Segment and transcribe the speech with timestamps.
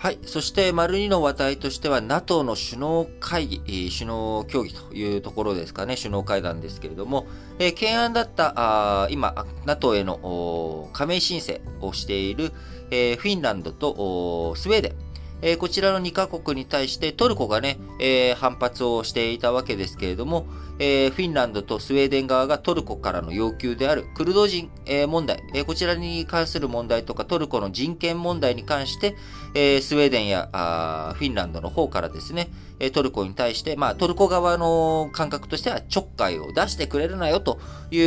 [0.00, 0.18] はい。
[0.24, 7.26] そして、丸2の話題としては、NATO の首脳会議、首脳協議というところですかね、首脳会談ですけれども、
[7.58, 12.50] えー、懸案だった、あ今、NATO への加盟申請をしている、
[12.90, 14.92] えー、フィンランドとスウェーデン、
[15.42, 20.46] えー、こちらの2カ国に対してトルコがね、えー、反発をしていたわけですけれども、
[20.78, 29.14] えー、フィンランドとスウェーデン側がトルコからの要求であるクルド人、え、問題、え、こちらに関する問題とかトルコの人権問題に関して、
[29.54, 30.48] え、スウェーデンや
[31.16, 32.48] フィンランドの方からですね、
[32.92, 38.00] トルコに対して、まあ、トルコ側の感覚としてはちょっかいを出してくれるなよとい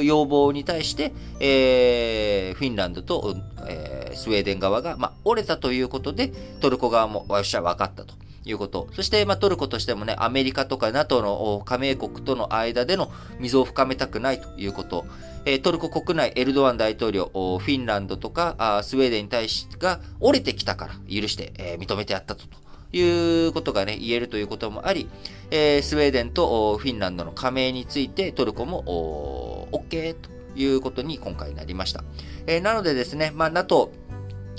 [0.00, 3.34] う要望に対して、え、フィンランドと、
[3.66, 6.28] えー、スウェーデン側が、まあ、折れたということで、
[6.60, 8.14] トルコ側も、よっしゃ、分かったと。
[8.44, 8.88] いうこと。
[8.92, 15.04] そして、まあ、トルコとしてもね、アメリカとか NATO の加盟国との間での溝を深めたくないということ。
[15.44, 22.44] えー、トルコ国内、エルドアン大統領、フィンランドとかあスウェーデンに対してが折れてきたから許して、えー、認めてやったと。
[22.92, 25.08] いうことがね、言えるということもあり、
[25.52, 32.04] えー、スウェーデンとフィンランドの加盟についてトルコも OK ということに今回なりました。
[32.46, 33.92] えー、なのでですね、まあ、NATO、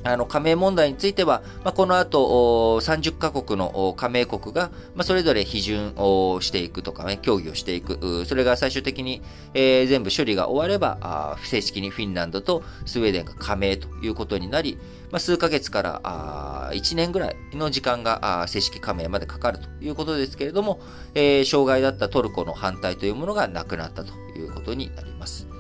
[0.03, 8.25] あの、加盟問題については、まあ、この後、30カ国の加盟国が、まあ、それぞれ批准をしていくとかね、協議をしていく。
[8.25, 9.21] それが最終的に、
[9.53, 14.77] えー、全部処理が終わればあ、正式にフィンランドとスウェーデンが加盟ということになり、
[15.11, 20.79] まあ、数ヶ月からあ1年ぐらいの時間があ正式加盟までかかるということですけれども、
[21.13, 25.50] えー、障害だったトルコの反対というものがなくなったということになります。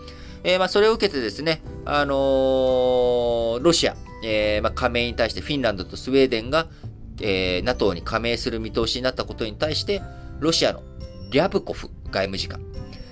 [0.43, 6.67] えー、まあ、それを受けてですね、あのー、ロシア、えー、まあ、加盟に対してフィンランドとスウェーデンが、
[7.21, 10.01] えー、NATO に加盟する見通しになったことに対して、
[10.39, 10.83] ロシアの
[11.31, 12.61] リャブコフ外務次官、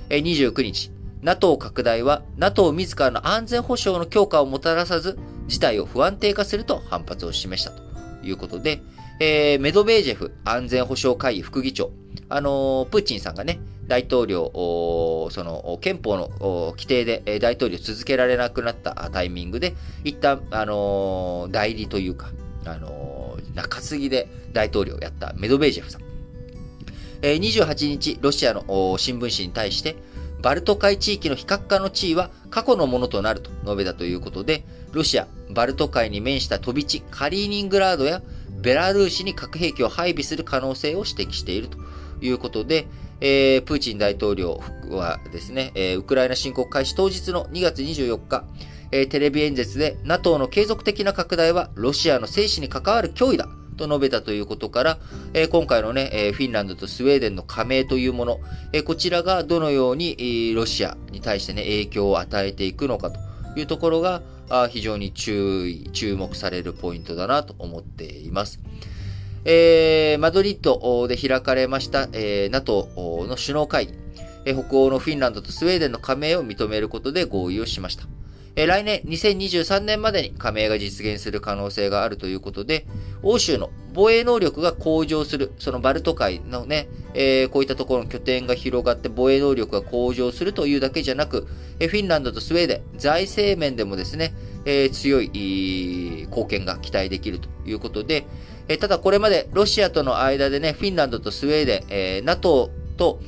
[0.09, 7.81] えー、29日、NATO 拡大は NATO 自らの安全保障の強化をもたらさず、事態を不安定化すると反発を示したと
[8.23, 8.81] いうことで、
[9.19, 11.91] えー、メドベージェフ安全保障会議副議長、
[12.29, 13.59] あのー、プーチンさんがね、
[13.89, 16.29] 大統領、その憲法の
[16.77, 22.29] 規定で大統領続けられなくなったタイミングで、一旦、あのー、代理というか、
[22.65, 26.01] あのー、中継ぎで大統領をやったメドベージェフさん。
[27.23, 29.95] えー、28日、ロシアの新聞紙に対して、
[30.43, 34.63] バルト海地域の非核化の地位は過去のものとなると述べたということで、
[34.93, 38.21] ロシア、バルト海に面した飛び地、カリーニングラードや
[38.61, 41.79] ベラルーシに核兵器を配備する可能性を指摘していると
[42.21, 42.85] いうことで、
[43.21, 48.45] えー、プーチン大統領はですね、えー、ウクライナ侵攻開始当日の2月24日、
[48.91, 53.47] えー、テレビ演説で NATO の継続的な拡大はロシアの生死に関わる脅威だ
[53.79, 54.97] と述べたということから、
[55.33, 58.39] え、今回のね、え、フィンランドとスウェーデンの加盟というもの、
[58.73, 63.19] え、こちらがどのように、ロシアに対してね、影響を与えていくのかと
[63.57, 64.21] いうところが、
[64.69, 68.59] 非常に注意、注目されるポイントだなと思っています。
[69.45, 72.89] えー、マドリッドで開かれました、えー、NATO
[73.27, 73.93] の首脳会議、
[74.45, 78.05] 北欧のフィンランドとスウェーデンの加盟を認めることで合意をしました。
[78.55, 82.85] 来年2023年までに加盟が実現する可能性があるということで、
[83.21, 91.47] 欧州の防衛能力が向上する、そのバルト海のね、えー、こういったところの拠点が広がって防衛能力が向上するというだけじゃなく、
[91.79, 94.33] フィンランドとスウェーデン、財政面でもですね、
[94.65, 98.25] えー、強い貢献が期待できるということで、
[98.69, 103.19] えただこれまでロシアとの間でね、フィンランドとスウェーデン、え NATO と、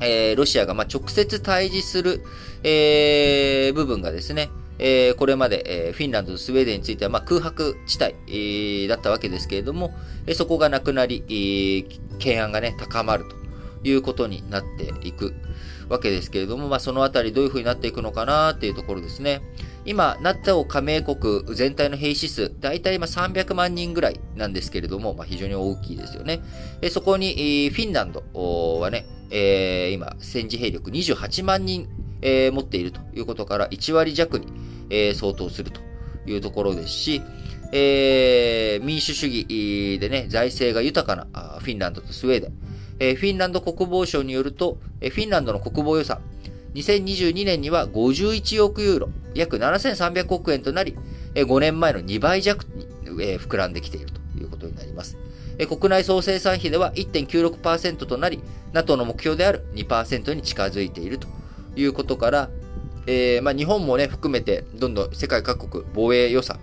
[0.00, 2.24] えロシアがま直接対峙する、
[2.62, 4.48] え部分がですね、
[4.78, 9.94] えこれまで、えフィンランドとスウェーデンについてはま空白地帯、えだったわけですけれども、
[10.26, 11.82] えそこがなくなり、え
[12.14, 13.36] 懸案がね、高まると
[13.86, 15.34] いうことになっていく
[15.90, 19.42] わけですけれども、まあ、そのあたりどういうふうになっていくのかなっていうところですね。
[19.86, 26.40] 今、NATO 加盟国全体の兵士数、だいたい今300万人ぐらいなんですけれども、まあ、非常に大きいですよね。
[26.80, 28.22] えそこに、フィンランド
[28.80, 31.88] はね、えー、今、戦時兵力28万人、
[32.22, 34.46] えー、持っているということから、1割弱に、
[34.88, 35.80] えー、相当すると
[36.26, 37.22] いうところですし、
[37.72, 42.52] えー、民主主義でね、財政が豊かなフィンランドとスウェーデン、
[43.00, 46.20] えー、フィンランド国防省によると、えー、フィンランドの国防予算、
[46.74, 50.96] 2022年には51億ユーロ、約7300億円となり、
[51.34, 52.86] 5年前の2倍弱に
[53.38, 55.16] 膨らんできているということになります。
[55.68, 58.40] 国内総生産費では1.96%となり、
[58.72, 61.28] NATO の目標である2%に近づいていると
[61.76, 62.50] いうことから、
[63.06, 66.58] えー、まあ、日本もね、含めて、どんどん世界各国防衛予算、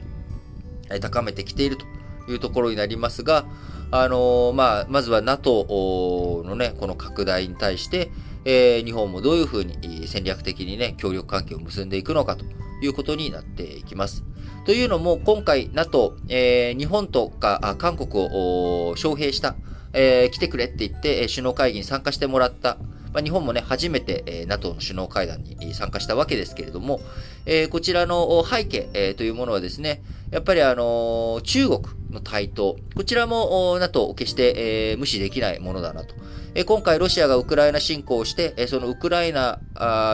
[1.00, 1.86] 高めてきていると
[2.30, 3.46] いうところになりますが、
[3.92, 8.12] あのー、まあ、まずは NATO のね、この拡大に対して、
[8.44, 12.44] えー、日本もどういうふうに戦略的にね、協力関係を結んでいくのかと
[12.82, 14.24] いうことになっていきます。
[14.66, 19.56] というのも、今回 NATO、えー、日本とか韓国を招聘した、
[19.94, 22.78] えー、来てくれって言って、首脳会議に参加してもらった、
[23.14, 27.02] まあ、日本もね、初めて、え、NATO の首脳会談に参加したわけですけれども、
[27.46, 30.02] えー、こちらの背景、というものはですね、
[30.32, 31.82] やっぱりあのー、中国
[32.12, 36.16] の台頭、こちらも NATO を決して、えー、無視できないものだなと。
[36.54, 39.60] え今回ロシアがウクライナ侵攻をして、えそのウクライナ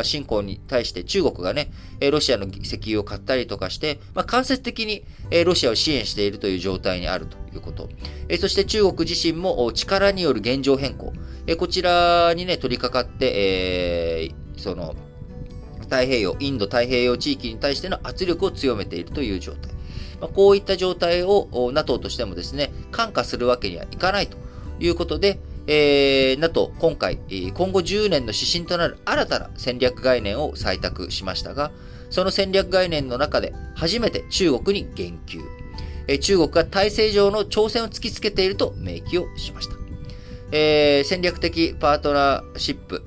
[0.03, 7.89] 侵攻に対して中国がね、えロシアの石油を買ったりとかして、まあ、間接的に、えロシアを支援しているという状態にあるということ。
[8.29, 11.11] えそして中国自身も力による現状変更、
[11.47, 14.95] えこちらにね、取り掛かって、えー、その、
[15.81, 19.71] 太平洋、インド太平洋地域に対しての圧力を強めているという状態。
[20.19, 24.37] まあ、こういった状態を NATO としてもですね、感化するわけにはいかないと
[24.79, 31.71] いうことで、えー、NATO、今回、今後10年の指針となる新たな戦略概念を採択しましたが、
[32.09, 35.41] その戦略概念の中で初めて中国に言及。
[36.07, 39.75] え中国が体制上の挑戦を突きつけていると明記をしました。
[40.51, 43.03] えー、戦略的パートナーシップ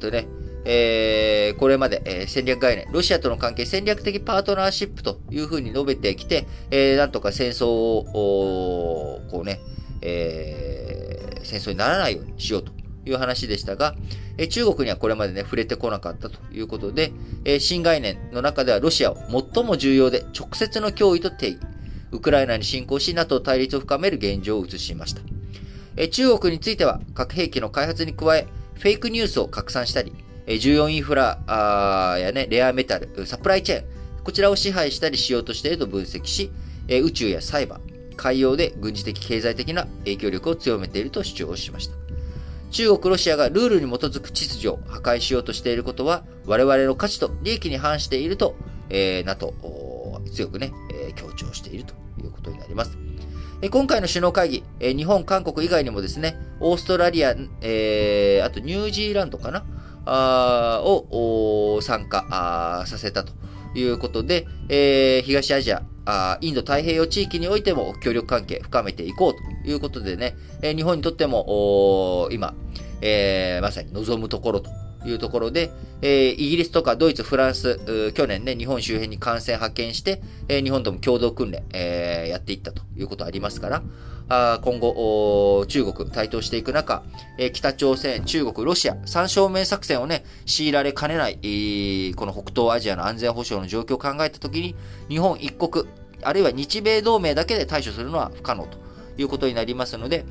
[0.00, 0.26] とね、
[0.64, 9.60] えー、これまで、えー、戦略概念、ロシアとの関係、戦略的パートナーシップというふうに述べてきて、えー、なんとか戦争を、こうね、
[10.02, 11.09] えー、
[11.44, 12.72] 戦争にならないようにしようと
[13.04, 13.94] いう話でしたが、
[14.38, 17.12] え中国にはこれまでね、触れてこなかったということで、
[17.44, 19.16] え新概念の中ではロシアを
[19.54, 21.60] 最も重要で直接の脅威と定義、
[22.12, 25.22] ウクライナに侵攻し、NATO 対立を深める現状を映しました。
[25.96, 30.12] え中国については、核兵器の開発に加え、フェイクニュースを拡散したり、
[30.46, 31.38] え重要インフラ
[32.18, 33.84] やね、レアメタル、サプライチェーン、
[34.24, 36.50] こちらを支配したりしようとしていると分析し、
[36.88, 37.89] え宇宙やサイバー、
[38.20, 41.94] 海洋で軍事的経済的な影響力を強めていると主張しました。
[42.70, 48.54] 中国、ロシアがルールに基づく秩序を破壊しようとしていることは、我々の価値と利益に反していると、
[48.90, 49.54] えー、NATO、
[50.32, 52.98] 強くね、えー、強調しているということになります。
[53.62, 59.64] えー、今回の首脳会議、えー、日本、韓国以外にもですね、オーストラリア、えー、あとニュージーランドかな？
[60.06, 63.32] あを参加させたと
[63.74, 72.54] いうことで、えー、東アジア、あインド太平洋地域においても協力関係深めていこうということでね、え、日本にとっても今、
[73.00, 74.70] えー、まさに望むところと
[75.04, 75.70] いうところで、
[76.02, 83.82] えー、イギリスとかドイツ、フランス、去年ね、日本周辺に感染派遣して、えー、日本とも共同訓練、え、やっていったということありますから、
[84.28, 87.02] あ今後、中国台頭していく中、
[87.36, 91.34] え、北朝鮮、中国、ロシア、三正面作戦をね、強いられかねない、
[92.14, 94.76] この北東アジアの安全保障の状況を考えたときに、
[95.08, 95.84] 日本一国、
[96.22, 98.78] あるいは日米同盟だけで対処するのは不可能と
[99.18, 100.24] いうことになりますので、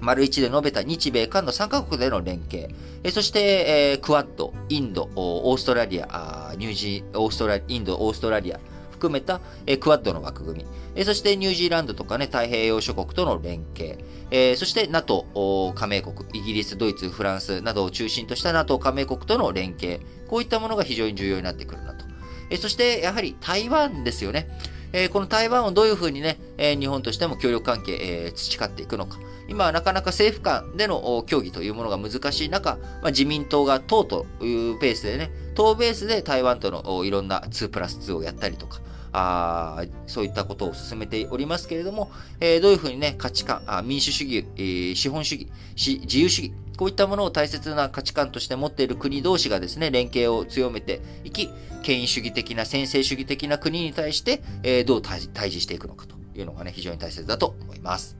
[0.00, 2.74] 丸一で述べた日米韓の3カ国での連携、
[3.12, 8.60] そして、え、クワッド、インド、オーストラリア、ニュージー、オーストラ、インド、オーストラリア、
[8.92, 13.98] 含めた、えクワッドの枠組み、えそしてニュージーランドとかね、太平洋諸国との連携、
[14.30, 22.04] えそして NATO 加盟国、イギリス、ドイツ、フランスなどを中心とした NATO 加盟国との連携、こういったものが非常に重要になってくるなと。
[22.50, 24.48] えそして、やはり台湾ですよね。
[24.92, 29.18] えこの台湾をどういうふうにね、え日本としても協力関係、え培っていくのか。
[29.48, 38.80] 今はなかなか政府間での協議というものが難しい中、まあ、自民党が党というペースでね、党ベースで台湾とのいろんな2プラス2をやったりとか、
[39.12, 51.50] あそういったことを進めておりますけれども、えー、どういうふうにね、価値観、あ民主主義、えー、資本主義自由主義、こういったものを大切な価値観として持っている国同士がですね、連携を強めていき、
[51.82, 58.19] 権威主義的な、専制主義的な国に対して、えー、どう対峙していくのかというのがね、非常に大切だと思います。